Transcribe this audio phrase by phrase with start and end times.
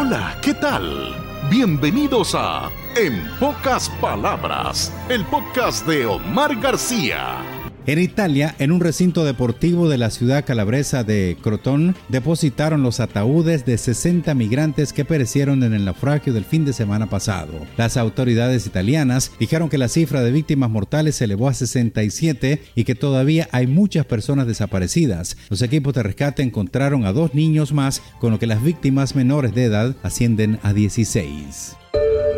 [0.00, 1.12] Hola, ¿qué tal?
[1.50, 7.57] Bienvenidos a En pocas palabras, el podcast de Omar García.
[7.88, 13.64] En Italia, en un recinto deportivo de la ciudad calabresa de Crotón, depositaron los ataúdes
[13.64, 17.54] de 60 migrantes que perecieron en el naufragio del fin de semana pasado.
[17.78, 22.84] Las autoridades italianas dijeron que la cifra de víctimas mortales se elevó a 67 y
[22.84, 25.38] que todavía hay muchas personas desaparecidas.
[25.48, 29.54] Los equipos de rescate encontraron a dos niños más, con lo que las víctimas menores
[29.54, 31.78] de edad ascienden a 16.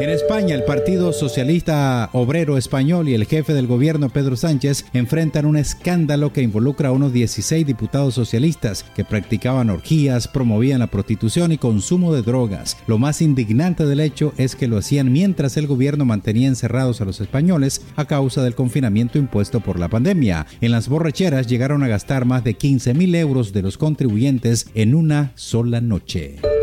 [0.00, 5.46] En España, el Partido Socialista Obrero Español y el jefe del gobierno Pedro Sánchez enfrentan
[5.46, 11.52] un escándalo que involucra a unos 16 diputados socialistas que practicaban orgías, promovían la prostitución
[11.52, 12.76] y consumo de drogas.
[12.88, 17.04] Lo más indignante del hecho es que lo hacían mientras el gobierno mantenía encerrados a
[17.04, 20.46] los españoles a causa del confinamiento impuesto por la pandemia.
[20.60, 24.96] En las borracheras llegaron a gastar más de 15 mil euros de los contribuyentes en
[24.96, 26.53] una sola noche.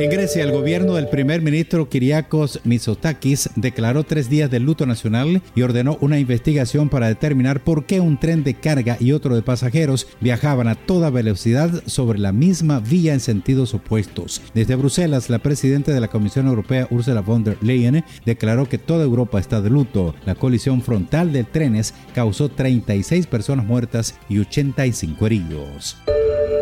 [0.00, 5.42] En Grecia, el gobierno del primer ministro Kyriakos Mitsotakis declaró tres días de luto nacional
[5.56, 9.42] y ordenó una investigación para determinar por qué un tren de carga y otro de
[9.42, 14.40] pasajeros viajaban a toda velocidad sobre la misma vía en sentidos opuestos.
[14.54, 19.02] Desde Bruselas, la presidenta de la Comisión Europea, Ursula von der Leyen, declaró que toda
[19.02, 20.14] Europa está de luto.
[20.24, 25.96] La colisión frontal de trenes causó 36 personas muertas y 85 heridos.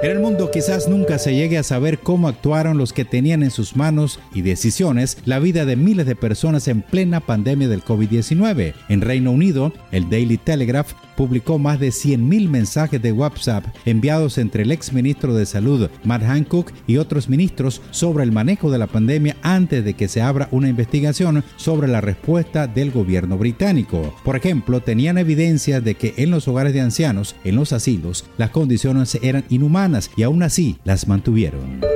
[0.03, 3.51] En el mundo quizás nunca se llegue a saber cómo actuaron los que tenían en
[3.51, 8.75] sus manos y decisiones la vida de miles de personas en plena pandemia del COVID-19.
[8.91, 14.63] En Reino Unido, el Daily Telegraph publicó más de 100.000 mensajes de WhatsApp enviados entre
[14.63, 18.87] el ex ministro de Salud, Matt Hancock, y otros ministros sobre el manejo de la
[18.87, 24.15] pandemia antes de que se abra una investigación sobre la respuesta del gobierno británico.
[24.25, 28.51] Por ejemplo, tenían evidencias de que en los hogares de ancianos, en los asilos, las
[28.51, 31.96] condiciones eran inhumanas y aún así las mantuvieron.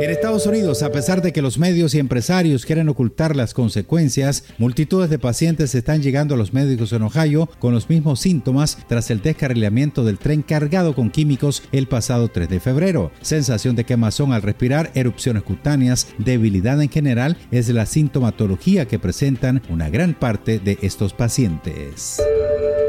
[0.00, 4.44] En Estados Unidos, a pesar de que los medios y empresarios quieren ocultar las consecuencias,
[4.56, 9.10] multitudes de pacientes están llegando a los médicos en Ohio con los mismos síntomas tras
[9.10, 13.12] el descarrilamiento del tren cargado con químicos el pasado 3 de febrero.
[13.20, 19.60] Sensación de quemazón al respirar, erupciones cutáneas, debilidad en general es la sintomatología que presentan
[19.68, 22.22] una gran parte de estos pacientes.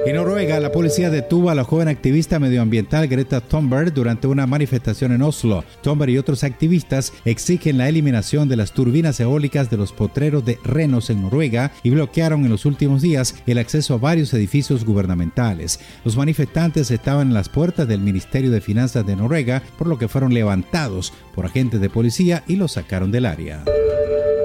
[0.03, 5.11] En Noruega, la policía detuvo a la joven activista medioambiental Greta Thunberg durante una manifestación
[5.11, 5.63] en Oslo.
[5.83, 10.57] Thunberg y otros activistas exigen la eliminación de las turbinas eólicas de los potreros de
[10.63, 15.79] Renos en Noruega y bloquearon en los últimos días el acceso a varios edificios gubernamentales.
[16.03, 20.07] Los manifestantes estaban en las puertas del Ministerio de Finanzas de Noruega, por lo que
[20.07, 23.63] fueron levantados por agentes de policía y los sacaron del área.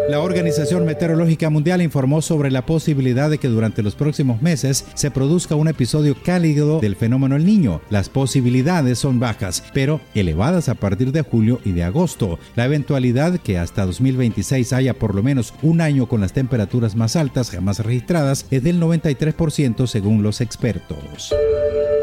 [0.09, 5.11] La Organización Meteorológica Mundial informó sobre la posibilidad de que durante los próximos meses se
[5.11, 7.81] produzca un episodio cálido del fenómeno El Niño.
[7.91, 12.39] Las posibilidades son bajas, pero elevadas a partir de julio y de agosto.
[12.55, 17.17] La eventualidad que hasta 2026 haya por lo menos un año con las temperaturas más
[17.17, 21.35] altas jamás registradas es del 93% según los expertos.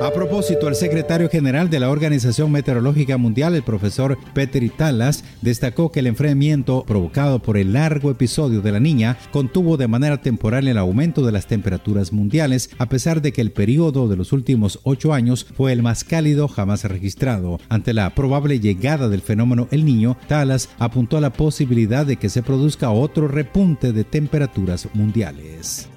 [0.04, 5.94] A propósito, el secretario general de la Organización Meteorológica Mundial, el profesor Peter Talas, destacó
[5.94, 10.68] que el enfriamiento provocado por el largo episodio de la niña contuvo de manera temporal
[10.68, 14.82] el aumento de las temperaturas mundiales, a pesar de que el periodo de los últimos
[14.84, 17.62] ocho años fue el más cálido jamás registrado.
[17.70, 22.28] Ante la probable llegada del fenómeno El Niño, Talas apuntó a la posibilidad de que
[22.28, 25.88] se produzca otro repunte de temperaturas mundiales.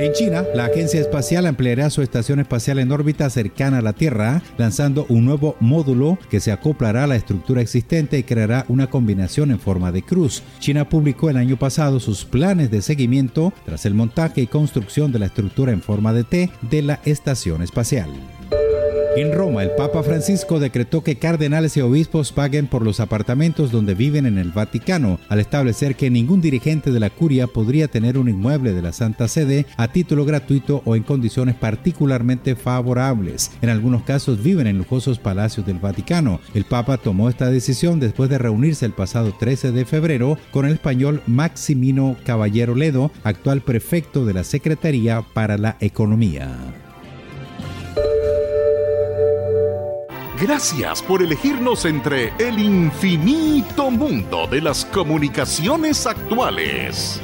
[0.00, 4.40] En China, la agencia espacial ampliará su estación espacial en órbita cercana a la Tierra,
[4.56, 9.50] lanzando un nuevo módulo que se acoplará a la estructura existente y creará una combinación
[9.50, 10.42] en forma de cruz.
[10.58, 15.18] China publicó el año pasado sus planes de seguimiento tras el montaje y construcción de
[15.18, 18.08] la estructura en forma de T de la estación espacial.
[19.20, 23.94] En Roma, el Papa Francisco decretó que cardenales y obispos paguen por los apartamentos donde
[23.94, 28.30] viven en el Vaticano, al establecer que ningún dirigente de la curia podría tener un
[28.30, 33.50] inmueble de la Santa Sede a título gratuito o en condiciones particularmente favorables.
[33.60, 36.40] En algunos casos viven en lujosos palacios del Vaticano.
[36.54, 40.72] El Papa tomó esta decisión después de reunirse el pasado 13 de febrero con el
[40.72, 46.56] español Maximino Caballero Ledo, actual prefecto de la Secretaría para la Economía.
[50.40, 57.20] Gracias por elegirnos entre el infinito mundo de las comunicaciones actuales.